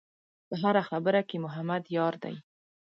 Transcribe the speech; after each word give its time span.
په 0.47 0.55
هره 0.61 0.81
خبره 0.89 1.21
کې 1.29 1.37
محمد 1.45 1.83
یار 1.97 2.13
دی. 2.23 2.35